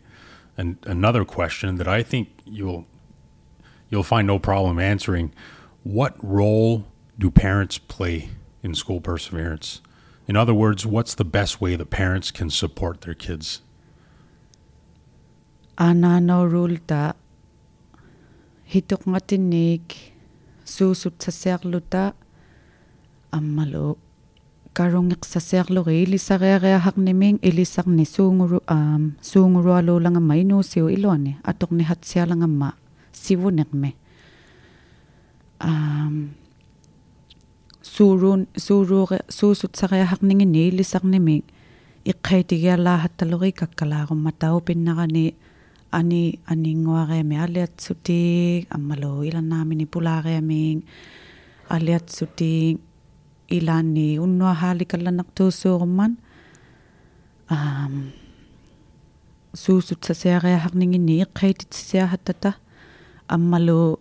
an, 0.57 0.79
another 0.83 1.25
question 1.25 1.75
that 1.75 1.87
I 1.87 2.01
think 2.01 2.29
you'll 2.45 2.85
you'll 3.89 4.03
find 4.03 4.25
no 4.25 4.39
problem 4.39 4.79
answering. 4.79 5.33
What 5.83 6.15
role 6.23 6.85
do 7.19 7.29
parents 7.29 7.77
play 7.77 8.29
in 8.63 8.73
school 8.73 9.01
perseverance? 9.01 9.81
In 10.27 10.35
other 10.35 10.53
words, 10.53 10.85
what's 10.85 11.13
the 11.13 11.25
best 11.25 11.61
way 11.61 11.75
that 11.75 11.89
parents 11.89 12.31
can 12.31 12.49
support 12.49 13.01
their 13.01 13.13
kids? 13.13 13.61
anano 15.75 16.47
rulta 16.47 17.19
hitok 18.71 19.11
nga 19.11 19.19
tinig 19.19 19.83
susut 20.63 21.19
sa 21.19 21.31
serluta 21.35 22.15
karong 24.75 25.15
iksaser 25.15 25.71
lo 25.71 25.81
re 25.87 26.03
lisarere 26.03 26.75
hakneming 26.85 27.39
ilisar 27.49 27.87
ni 27.87 28.03
sunguru 28.03 28.59
am 28.67 28.77
um, 28.77 29.03
sunguru 29.23 29.71
alo 29.79 29.95
lang 30.03 30.19
ang 30.19 30.27
maino 30.27 30.59
siyo 30.59 30.91
ilone 30.91 31.39
atok 31.47 31.71
ni 31.71 31.83
hatsya 31.87 32.27
lang 32.27 32.43
ang 32.43 32.55
ma 32.59 32.69
siwunek 33.15 33.71
me 33.71 33.95
um, 35.63 36.35
surun 37.79 38.51
surure 38.65 39.23
susut 39.31 39.71
saraya 39.79 40.11
hakningin 40.11 40.51
ni 40.51 40.67
lisarneming 40.75 41.47
iqqaitigia 42.11 42.75
laahattalori 42.75 43.55
kakkalaarum 43.55 44.19
matau 44.27 44.59
pinnarani 44.59 45.25
ani 45.95 46.23
aninguareami 46.51 47.35
aliatsutik 47.45 48.67
ammalo 48.75 49.23
ilannaamini 49.23 49.85
pulaareaming 49.87 50.83
aliatsutik 51.75 52.84
ilani. 53.49 54.19
Unnuahaalikallannartuussuurumman 54.19 56.17
um 57.51 58.11
suusutsasiariahaqningini 59.53 61.21
iqqaititsisiahattata 61.25 62.51
ammalu 63.35 63.99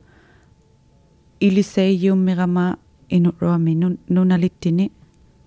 iliseiummirama 1.40 2.64
inuruami 3.16 3.74
nunalittini 4.14 4.86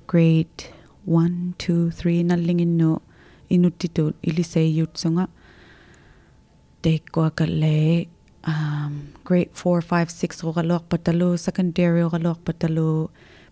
grade 0.08 0.63
1 1.08 1.54
2 1.58 1.92
3 2.04 2.24
nallinginnu 2.30 2.92
inuttitut 3.56 4.16
iliseiutsunga 4.30 5.27
teikkuakalle 6.82 8.08
um 8.48 8.94
grade 9.27 9.51
4 9.63 9.82
5 9.92 10.16
6 10.24 10.46
roqaluarpatalu 10.48 11.30
secondary 11.46 12.01
roqaluarpatalu 12.06 12.88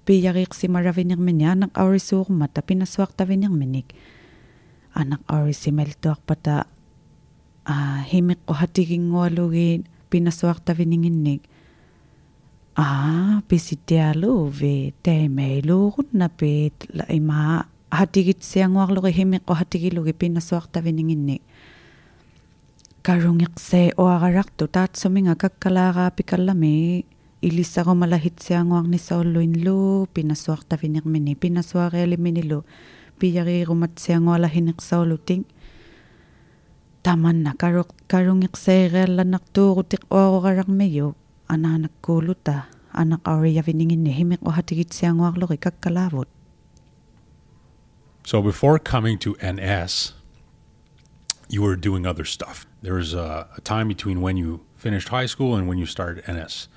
пияриксималавинермини 0.05 1.45
анак 1.45 1.71
аурисуурма 1.77 2.47
тапинасуартавинерминик 2.47 3.93
анак 4.93 5.21
аурисималтуарпата 5.27 6.65
а 7.65 8.03
химиккухатигингуалугиин 8.09 9.85
пинасуартавинингинник 10.09 11.41
аа 12.75 13.41
писитиалууви 13.49 14.93
таимаилуугуннапит 15.03 16.77
имаа 17.09 17.65
хатигитсиангуарлуги 17.91 19.11
химиккухатигилуги 19.11 20.13
пинасуартавинингинник 20.13 21.41
карунгерсэ 23.01 23.93
оараларту 23.97 24.67
таатсуминга 24.67 25.35
каккалаараа 25.35 26.11
пикаллами 26.17 27.05
So 48.25 48.41
before 48.41 48.79
coming 48.79 49.19
to 49.19 49.35
NS, 49.53 50.13
you 51.47 51.61
were 51.61 51.75
doing 51.75 52.07
other 52.07 52.25
stuff. 52.25 52.65
There 52.81 52.95
was 52.95 53.13
a 53.13 53.47
time 53.63 53.87
between 53.87 54.19
when 54.19 54.35
you 54.35 54.61
finished 54.75 55.09
high 55.09 55.27
school 55.27 55.55
and 55.55 55.67
when 55.69 55.77
you 55.77 55.85
started 55.85 56.23
NS. 56.25 56.69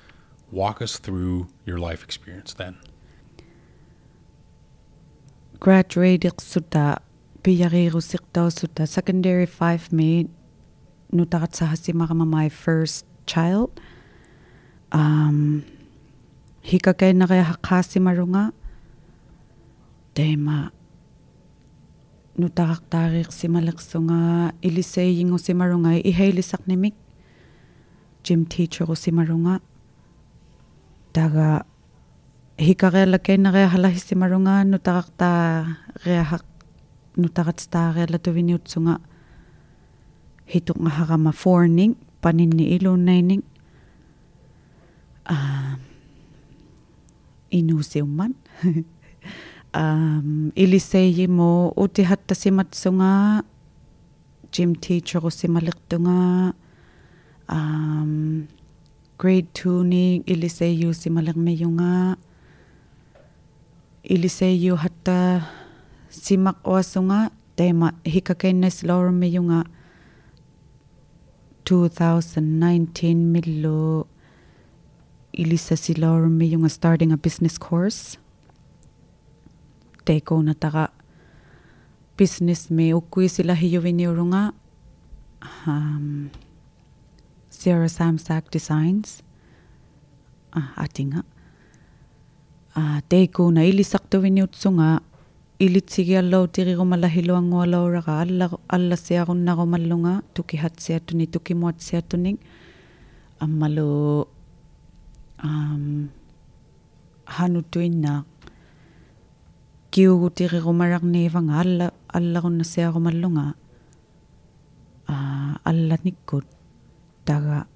Walk 0.51 0.81
us 0.81 0.97
through 0.97 1.47
your 1.65 1.77
life 1.77 2.03
experience 2.03 2.53
then. 2.53 2.77
graduateqsuta 5.59 7.03
piyariirusiqtausuta 7.43 8.87
secondary 8.87 9.45
5 9.45 9.91
mi 9.91 10.29
nutaqatsahasimaqama 11.11 12.25
my 12.25 12.49
first 12.49 13.05
child. 13.25 13.69
Um 14.91 15.63
hikakainnariahaqqaassimarunga 16.63 18.51
teema 20.15 20.71
nutaqaqtaariqsimaleqsunga 22.39 24.19
iliseiingusimarunga 24.63 25.91
ihailisaqnimik 26.11 26.95
gym 28.23 28.45
тага 31.13 31.65
хикариаллаккаиннериа 32.59 33.69
халахиссималунгаанну 33.69 34.79
тарартаа 34.79 35.77
риахак 36.05 36.45
нутаратстаариала 37.15 38.19
тувиниутсунга 38.19 38.99
хитунгахарама 40.51 41.31
форнинг 41.31 41.97
панинни 42.21 42.75
илууннайнинг 42.75 43.45
аа 45.25 45.77
инусиумман 47.51 48.35
ам 49.73 50.51
илисейимо 50.55 51.71
утихаттасиматсунгаа 51.75 53.43
gym 54.51 54.73
teacher 54.83 55.21
усималертунгаа 55.25 56.53
ам 57.47 58.47
grade 59.19 59.47
2 59.53 59.83
ni 59.83 60.03
iliseiyu 60.25 60.93
simaliqmiyunga 60.93 62.17
iliseiyu 64.03 64.75
hatta 64.75 65.17
simaq 66.09 66.57
oasunga 66.63 67.19
tema 67.55 67.91
hikakainnas 68.13 68.83
lormiyunga 68.83 69.59
2019 71.65 73.15
millu 73.33 74.07
ilisa 75.33 75.75
silormiyunga 75.77 76.69
starting 76.69 77.11
a 77.11 77.17
business 77.17 77.59
course. 77.59 78.17
Teko 80.05 80.41
na 80.43 80.53
taga 80.53 80.89
business 82.17 82.71
me. 82.71 82.93
Ukui 82.93 83.29
sila 83.29 83.53
hiyuviniurunga 83.53 84.53
um, 85.67 86.29
Sarah 87.59 87.91
Samstag 87.91 88.47
Designs. 88.51 89.19
Ah, 90.55 90.71
Atinga 90.79 91.23
teikuna 93.11 93.59
ah, 93.61 93.67
ilisartuvini 93.67 94.41
utsunga 94.47 95.01
ilitsigi 95.59 96.15
tirirumalahilluangualouraga 96.55 98.13
alla 98.23 98.47
allasiarunnarumalluga 98.75 100.23
tukihatsiatuni 100.33 101.27
tukimuatsiatunik 101.27 102.39
аммалу 103.43 104.27
ам 105.43 106.09
ханутуиннаа 107.27 108.23
киугутирирумаларнииванга 109.91 111.59
алла 111.63 111.91
аллеруннассиарумаллунга 112.17 113.45
ah, 115.09 115.53
alla 115.65 115.97
nikut. 116.05 116.58
Taga 117.29 117.69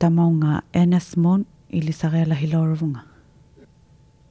tamaunga 0.00 0.64
enasmon 0.72 1.44
ilisarialahiloruvunga 1.68 3.04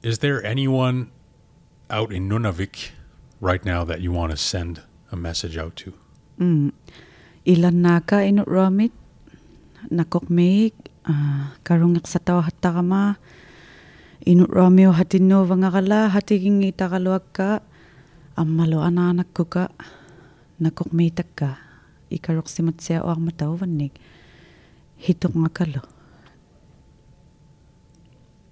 Is 0.02 0.18
there 0.22 0.38
anyone 0.46 1.10
out 1.90 2.14
in 2.14 2.30
Nunavik 2.30 2.94
right 3.40 3.64
now 3.64 3.82
that 3.82 4.00
you 4.00 4.14
want 4.14 4.30
to 4.30 4.38
send 4.38 4.82
a 5.10 5.16
message 5.18 5.58
out 5.58 5.74
to? 5.82 5.90
Mm. 6.38 6.70
Ilannaka 7.42 8.22
inut 8.22 8.46
ramit 8.46 8.94
nakokmeik 9.90 10.74
uh, 11.02 11.50
karungik 11.66 12.06
sa 12.06 12.22
tao 12.22 12.46
hatakama 12.46 13.18
inut 14.22 14.54
ramio 14.54 14.94
hatino 14.94 15.42
vangakala 15.42 16.14
hatiging 16.14 16.62
itakaluag 16.62 17.26
ka. 17.34 17.58
Ammalo 18.38 18.86
ananak 18.86 19.34
ko 19.34 19.50
ka. 19.50 19.66
Nakokmeitak 20.62 21.34
ka 24.98 25.12
ikarok 25.12 25.28
simat 25.28 25.28
siya 25.28 25.28
o 25.28 25.38
mataw 25.38 25.38
vanig 25.38 25.38
hitok 25.38 25.38
nga 25.38 25.48
kalo 25.48 25.80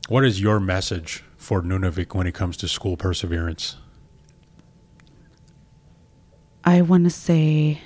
What 0.09 0.25
is 0.25 0.41
your 0.41 0.61
message 0.61 1.25
for 1.37 1.63
Nunavik 1.63 2.15
when 2.15 2.29
it 2.29 2.35
comes 2.35 2.57
to 2.59 2.69
school 2.69 2.97
perseverance? 2.97 3.75
I 6.65 6.81
want 6.81 7.05
to 7.05 7.11
say 7.11 7.81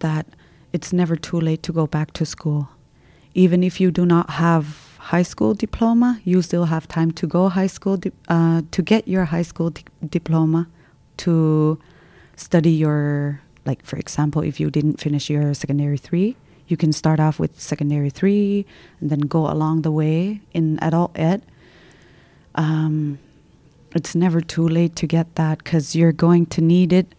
that 0.00 0.26
it's 0.72 0.92
never 0.92 1.16
too 1.16 1.40
late 1.40 1.62
to 1.62 1.72
go 1.72 1.86
back 1.86 2.12
to 2.12 2.26
school. 2.26 2.68
Even 3.34 3.64
if 3.64 3.80
you 3.80 3.90
do 3.90 4.04
not 4.04 4.30
have 4.30 4.98
high 4.98 5.22
school 5.22 5.54
diploma, 5.54 6.20
you 6.24 6.42
still 6.42 6.66
have 6.66 6.86
time 6.88 7.10
to 7.12 7.26
go 7.26 7.48
high 7.48 7.66
school 7.66 7.96
di- 7.96 8.12
uh, 8.28 8.60
to 8.70 8.82
get 8.82 9.08
your 9.08 9.24
high 9.24 9.42
school 9.42 9.70
di- 9.70 9.84
diploma 10.10 10.68
to 11.16 11.78
study 12.36 12.70
your 12.70 13.40
like 13.64 13.82
for 13.84 13.96
example, 13.96 14.42
if 14.42 14.60
you 14.60 14.70
didn't 14.70 15.00
finish 15.00 15.30
your 15.30 15.54
secondary 15.54 15.96
3, 15.96 16.36
you 16.72 16.76
can 16.76 16.92
start 16.92 17.20
off 17.20 17.38
with 17.38 17.60
secondary 17.60 18.10
3 18.10 18.66
and 19.00 19.10
then 19.10 19.20
go 19.20 19.42
along 19.54 19.82
the 19.82 19.92
way 19.92 20.40
in 20.52 20.78
adult 20.82 21.12
ed. 21.14 21.44
Um, 22.54 23.18
it's 23.94 24.14
never 24.14 24.40
too 24.40 24.66
late 24.66 24.96
to 24.96 25.06
get 25.06 25.34
that 25.36 25.58
because 25.58 25.94
you're 25.94 26.16
going 26.26 26.46
to 26.46 26.60
need 26.60 26.92
it 26.92 27.14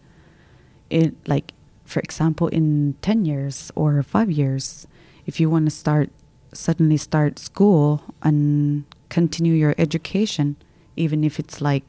it 0.90 1.14
like 1.26 1.52
for 1.84 2.00
example 2.00 2.48
in 2.48 2.94
10 3.00 3.24
years 3.24 3.72
or 3.74 4.02
5 4.02 4.30
years 4.30 4.86
if 5.26 5.40
you 5.40 5.48
want 5.48 5.64
to 5.66 5.70
start 5.70 6.10
suddenly 6.52 6.96
start 6.96 7.38
school 7.38 8.02
and 8.22 8.84
continue 9.08 9.54
your 9.54 9.74
education, 9.78 10.56
even 10.96 11.22
if 11.24 11.38
it's 11.38 11.60
like 11.60 11.84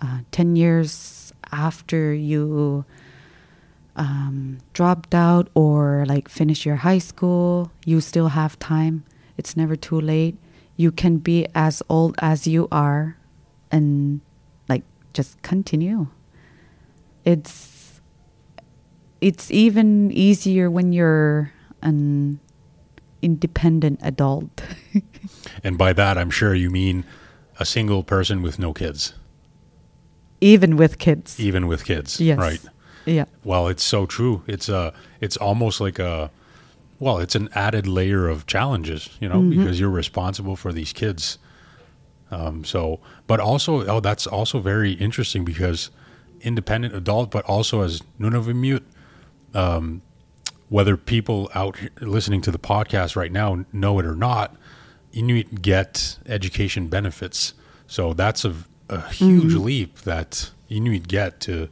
uh, 0.00 0.20
10 0.32 0.56
years 0.56 1.32
after 1.52 2.12
you 2.12 2.84
um, 3.96 4.58
dropped 4.72 5.14
out 5.14 5.48
or 5.54 6.04
like 6.06 6.28
finish 6.28 6.64
your 6.64 6.76
high 6.76 6.98
school, 6.98 7.72
you 7.84 8.00
still 8.00 8.28
have 8.28 8.58
time. 8.58 9.04
It's 9.36 9.56
never 9.56 9.76
too 9.76 10.00
late. 10.00 10.36
You 10.76 10.92
can 10.92 11.18
be 11.18 11.46
as 11.54 11.82
old 11.88 12.14
as 12.18 12.46
you 12.46 12.68
are 12.70 13.16
and 13.72 14.20
like 14.68 14.84
just 15.14 15.40
continue. 15.42 16.06
It's 17.24 18.00
it's 19.20 19.50
even 19.50 20.12
easier 20.12 20.70
when 20.70 20.92
you're 20.92 21.52
an 21.82 22.38
independent 23.22 24.00
adult. 24.02 24.62
And 25.64 25.76
by 25.78 25.92
that, 25.94 26.16
I'm 26.18 26.30
sure 26.30 26.54
you 26.54 26.70
mean 26.70 27.04
a 27.58 27.64
single 27.64 28.04
person 28.04 28.42
with 28.42 28.58
no 28.58 28.72
kids, 28.72 29.14
even 30.40 30.76
with 30.76 30.98
kids. 30.98 31.40
even 31.40 31.66
with 31.66 31.84
kids. 31.84 32.20
Yes. 32.20 32.38
Right. 32.38 32.60
Yeah. 33.06 33.24
Well, 33.44 33.68
it's 33.68 33.82
so 33.82 34.04
true. 34.04 34.42
It's 34.46 34.68
a, 34.68 34.92
it's 35.20 35.36
almost 35.36 35.80
like 35.80 35.98
a, 35.98 36.30
well, 36.98 37.18
it's 37.18 37.34
an 37.34 37.48
added 37.54 37.86
layer 37.86 38.28
of 38.28 38.46
challenges, 38.46 39.10
you 39.20 39.28
know, 39.28 39.40
because 39.42 39.78
you're 39.78 39.90
responsible 39.90 40.56
for 40.56 40.72
these 40.72 40.92
kids. 40.92 41.38
Um, 42.30 42.64
so, 42.64 43.00
but 43.26 43.38
also, 43.38 43.86
oh, 43.86 44.00
that's 44.00 44.26
also 44.26 44.60
very 44.60 44.92
interesting 44.92 45.44
because 45.44 45.90
independent 46.40 46.94
adult, 46.94 47.30
but 47.30 47.44
also 47.44 47.82
as 47.82 48.02
Nunavimmiut, 48.18 48.82
um, 49.54 50.02
whether 50.68 50.96
people 50.96 51.50
out 51.54 51.78
listening 52.00 52.40
to 52.42 52.50
the 52.50 52.58
podcast 52.58 53.14
right 53.14 53.30
now 53.30 53.64
know 53.72 53.98
it 53.98 54.06
or 54.06 54.16
not, 54.16 54.56
Inuit 55.12 55.62
get 55.62 56.18
education 56.26 56.88
benefits. 56.88 57.54
So 57.86 58.12
that's 58.14 58.44
a, 58.44 58.54
a 58.88 59.08
huge 59.08 59.54
leap 59.54 60.00
that 60.00 60.50
Inuit 60.68 61.08
get 61.08 61.40
to 61.40 61.68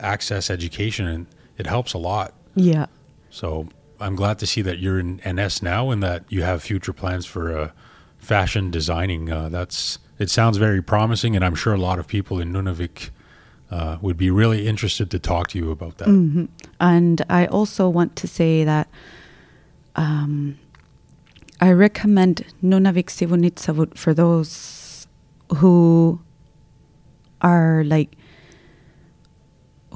access 0.00 0.50
education, 0.50 1.06
and 1.06 1.26
it 1.58 1.66
helps 1.66 1.92
a 1.92 1.98
lot. 1.98 2.34
Yeah. 2.54 2.86
So 3.30 3.68
I'm 4.00 4.16
glad 4.16 4.38
to 4.40 4.46
see 4.46 4.62
that 4.62 4.78
you're 4.78 4.98
in 4.98 5.20
NS 5.26 5.62
now 5.62 5.90
and 5.90 6.02
that 6.02 6.24
you 6.28 6.42
have 6.42 6.62
future 6.62 6.92
plans 6.92 7.26
for 7.26 7.56
uh, 7.56 7.70
fashion 8.18 8.70
designing. 8.70 9.30
Uh, 9.30 9.48
that's 9.48 9.98
it 10.18 10.30
sounds 10.30 10.56
very 10.56 10.82
promising, 10.82 11.36
and 11.36 11.44
I'm 11.44 11.54
sure 11.54 11.74
a 11.74 11.78
lot 11.78 11.98
of 11.98 12.06
people 12.06 12.40
in 12.40 12.52
Nunavik 12.52 13.10
uh, 13.70 13.98
would 14.00 14.16
be 14.16 14.30
really 14.30 14.66
interested 14.66 15.10
to 15.10 15.18
talk 15.18 15.48
to 15.48 15.58
you 15.58 15.70
about 15.70 15.98
that. 15.98 16.08
hmm 16.08 16.46
And 16.80 17.24
I 17.28 17.46
also 17.46 17.88
want 17.88 18.16
to 18.16 18.28
say 18.28 18.64
that 18.64 18.88
um, 19.96 20.58
I 21.60 21.72
recommend 21.72 22.44
Nunavik 22.62 23.06
Sivunitsavut 23.06 23.96
for 23.96 24.14
those 24.14 25.06
who 25.56 26.20
are 27.40 27.84
like 27.84 28.16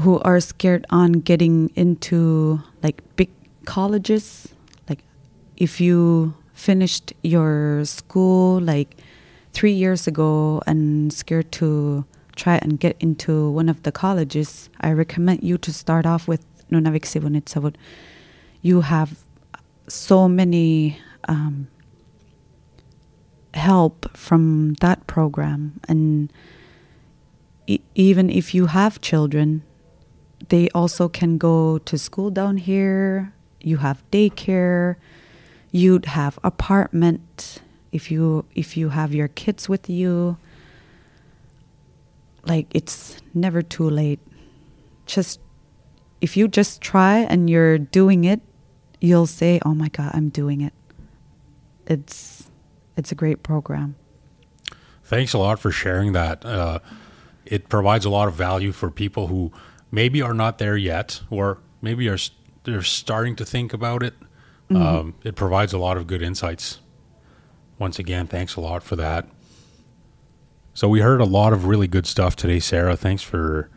who 0.00 0.18
are 0.20 0.40
scared 0.40 0.86
on 0.90 1.12
getting 1.12 1.70
into 1.74 2.60
like 2.82 3.02
big 3.16 3.30
colleges. 3.66 4.48
Like 4.88 5.04
if 5.56 5.80
you 5.80 6.34
finished 6.54 7.12
your 7.22 7.84
school 7.84 8.60
like 8.60 8.96
three 9.52 9.72
years 9.72 10.06
ago 10.06 10.62
and 10.66 11.12
scared 11.12 11.52
to 11.52 12.04
try 12.36 12.56
and 12.62 12.80
get 12.80 12.96
into 13.00 13.50
one 13.50 13.68
of 13.68 13.82
the 13.82 13.92
colleges, 13.92 14.70
I 14.80 14.92
recommend 14.92 15.42
you 15.42 15.58
to 15.58 15.72
start 15.72 16.06
off 16.06 16.26
with 16.26 16.44
Nunavik 16.70 17.04
Sivunitsavut. 17.04 17.74
You 18.62 18.82
have 18.82 19.18
so 19.88 20.28
many 20.28 20.98
um, 21.28 21.68
help 23.54 24.16
from 24.16 24.74
that 24.80 25.06
program, 25.06 25.80
and 25.88 26.32
e- 27.66 27.80
even 27.94 28.30
if 28.30 28.54
you 28.54 28.66
have 28.66 29.00
children, 29.00 29.62
they 30.48 30.68
also 30.70 31.08
can 31.08 31.38
go 31.38 31.78
to 31.78 31.98
school 31.98 32.30
down 32.30 32.56
here. 32.56 33.32
You 33.60 33.78
have 33.78 34.02
daycare. 34.10 34.96
You'd 35.70 36.06
have 36.06 36.38
apartment 36.42 37.60
if 37.92 38.10
you 38.10 38.44
if 38.54 38.76
you 38.76 38.90
have 38.90 39.14
your 39.14 39.28
kids 39.28 39.68
with 39.68 39.90
you 39.90 40.36
like 42.46 42.66
it's 42.72 43.16
never 43.34 43.60
too 43.62 43.90
late 43.90 44.20
just 45.06 45.40
if 46.20 46.36
you 46.36 46.46
just 46.48 46.80
try 46.80 47.18
and 47.18 47.50
you're 47.50 47.78
doing 47.78 48.24
it 48.24 48.40
you'll 49.00 49.26
say 49.26 49.60
oh 49.66 49.74
my 49.74 49.88
god 49.88 50.10
i'm 50.14 50.28
doing 50.28 50.60
it 50.60 50.72
it's 51.86 52.48
it's 52.96 53.10
a 53.10 53.14
great 53.14 53.42
program 53.42 53.96
Thanks 55.10 55.32
a 55.32 55.38
lot 55.38 55.58
for 55.58 55.72
sharing 55.72 56.12
that. 56.12 56.44
Uh, 56.44 56.78
it 57.44 57.68
provides 57.68 58.04
a 58.04 58.10
lot 58.10 58.28
of 58.28 58.34
value 58.34 58.70
for 58.70 58.92
people 58.92 59.26
who 59.26 59.50
maybe 59.90 60.22
are 60.22 60.34
not 60.34 60.58
there 60.58 60.76
yet, 60.76 61.20
or 61.30 61.58
maybe 61.80 62.08
are 62.08 62.18
they're 62.64 62.82
starting 62.82 63.36
to 63.36 63.44
think 63.44 63.72
about 63.72 64.02
it. 64.02 64.14
Um, 64.72 65.14
it 65.24 65.34
provides 65.34 65.72
a 65.72 65.78
lot 65.78 65.96
of 65.96 66.06
good 66.06 66.22
insights. 66.22 66.78
Once 67.78 67.98
again, 67.98 68.28
thanks 68.28 68.54
a 68.54 68.60
lot 68.60 68.84
for 68.84 68.94
that. 68.96 69.26
So 70.74 70.88
we 70.88 71.00
heard 71.00 71.20
a 71.20 71.24
lot 71.24 71.52
of 71.52 71.64
really 71.64 71.88
good 71.88 72.06
stuff 72.06 72.36
today, 72.36 72.60
Sarah. 72.60 72.96
Thanks 72.96 73.22
for 73.22 73.68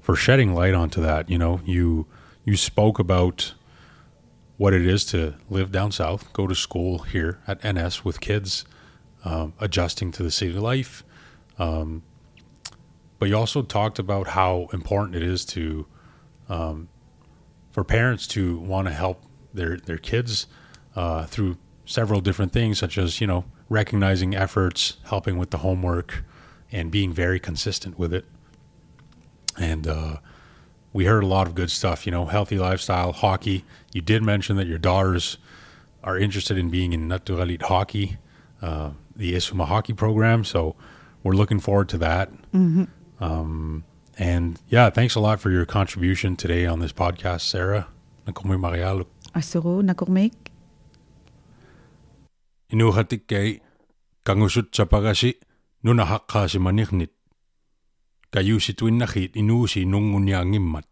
for 0.00 0.14
shedding 0.14 0.54
light 0.54 0.74
onto 0.74 1.00
that. 1.00 1.30
You 1.30 1.38
know, 1.38 1.60
you 1.64 2.06
you 2.44 2.56
spoke 2.56 2.98
about 2.98 3.54
what 4.56 4.74
it 4.74 4.86
is 4.86 5.04
to 5.06 5.34
live 5.48 5.72
down 5.72 5.90
south, 5.92 6.32
go 6.32 6.46
to 6.46 6.54
school 6.54 6.98
here 7.00 7.40
at 7.46 7.64
NS 7.64 8.04
with 8.04 8.20
kids, 8.20 8.64
um, 9.24 9.54
adjusting 9.58 10.12
to 10.12 10.22
the 10.22 10.30
city 10.30 10.52
life. 10.52 11.02
Um, 11.58 12.02
but 13.18 13.28
you 13.28 13.36
also 13.36 13.62
talked 13.62 13.98
about 13.98 14.28
how 14.28 14.68
important 14.72 15.16
it 15.16 15.22
is 15.22 15.44
to 15.46 15.86
um, 16.48 16.88
for 17.70 17.84
parents 17.84 18.26
to 18.28 18.58
want 18.58 18.86
to 18.88 18.94
help 18.94 19.22
their 19.52 19.76
their 19.76 19.98
kids 19.98 20.46
uh, 20.96 21.24
through 21.26 21.56
several 21.86 22.20
different 22.20 22.52
things, 22.52 22.78
such 22.78 22.98
as 22.98 23.20
you 23.20 23.26
know 23.26 23.44
recognizing 23.68 24.34
efforts, 24.34 24.98
helping 25.04 25.38
with 25.38 25.50
the 25.50 25.58
homework, 25.58 26.24
and 26.70 26.90
being 26.90 27.12
very 27.12 27.40
consistent 27.40 27.98
with 27.98 28.12
it. 28.12 28.24
And 29.58 29.86
uh, 29.86 30.16
we 30.92 31.06
heard 31.06 31.22
a 31.22 31.26
lot 31.26 31.46
of 31.46 31.54
good 31.54 31.70
stuff. 31.70 32.06
You 32.06 32.12
know, 32.12 32.26
healthy 32.26 32.58
lifestyle, 32.58 33.12
hockey. 33.12 33.64
You 33.92 34.00
did 34.00 34.22
mention 34.22 34.56
that 34.56 34.66
your 34.66 34.78
daughters 34.78 35.38
are 36.02 36.18
interested 36.18 36.58
in 36.58 36.68
being 36.70 36.92
in 36.92 37.08
Naturalit 37.08 37.62
hockey, 37.62 38.18
uh, 38.60 38.90
the 39.16 39.34
Isuma 39.34 39.66
hockey 39.66 39.94
program. 39.94 40.44
So 40.44 40.76
we're 41.22 41.32
looking 41.32 41.60
forward 41.60 41.88
to 41.90 41.98
that. 41.98 42.30
Um, 43.20 43.84
and 44.18 44.60
yeah, 44.68 44.90
thanks 44.90 45.14
a 45.14 45.20
lot 45.20 45.40
for 45.40 45.50
your 45.50 45.66
contribution 45.66 46.36
today 46.36 46.66
on 46.66 46.80
this 46.80 46.92
podcast, 46.92 47.42
Sarah. 47.42 47.88
Nakomi 48.26 48.56
Marialo. 48.56 49.06
asuro 49.34 49.82
nakurmik 49.82 50.32
Inuhatik 52.70 53.28
kay 53.28 53.60
kangusut 54.24 54.72
sa 54.74 54.88
pagasi 54.88 55.36
si 55.84 56.58
maniknit. 56.58 57.12
Kayu 58.32 58.58
si 58.58 58.74
nungunya 59.84 60.42
ngimmat. 60.42 60.88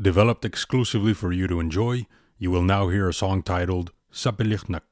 Developed 0.00 0.42
exclusively 0.42 1.14
for 1.14 1.30
you 1.30 1.46
to 1.46 1.60
enjoy, 1.60 2.08
you 2.40 2.50
will 2.50 2.64
now 2.64 2.88
hear 2.88 3.06
a 3.06 3.14
song 3.14 3.44
titled 3.44 3.92
Sapilichnak, 4.10 4.82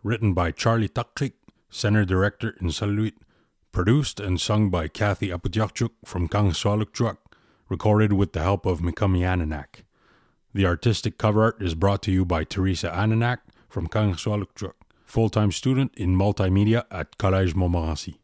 written 0.00 0.32
by 0.32 0.48
Charlie 0.50 0.88
Takrik, 0.88 1.36
center 1.68 2.06
director 2.06 2.56
in 2.62 2.72
Salluit, 2.72 3.20
produced 3.72 4.20
and 4.20 4.40
sung 4.40 4.70
by 4.70 4.88
Kathy 4.88 5.28
Apudjakchuk 5.28 5.90
from 6.04 6.28
Kangiqsualujjuaq, 6.28 7.16
recorded 7.68 8.12
with 8.12 8.32
the 8.32 8.42
help 8.42 8.66
of 8.66 8.80
Mikami 8.80 9.20
Ananak. 9.20 9.84
The 10.52 10.66
artistic 10.66 11.18
cover 11.18 11.44
art 11.44 11.62
is 11.62 11.74
brought 11.74 12.02
to 12.02 12.12
you 12.12 12.24
by 12.24 12.44
Teresa 12.44 12.88
Ananak 12.90 13.38
from 13.68 13.88
Kangiqsualujjuaq, 13.88 14.72
full-time 15.04 15.52
student 15.52 15.94
in 15.96 16.16
multimedia 16.16 16.84
at 16.90 17.16
Collège 17.18 17.54
Montmorency. 17.54 18.19